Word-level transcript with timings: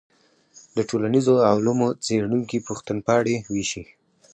د 0.75 0.77
ټولنیزو 0.89 1.33
علومو 1.49 1.87
څېړونکي 2.03 2.57
پوښتنپاڼې 2.67 3.35
ویشي. 3.53 3.83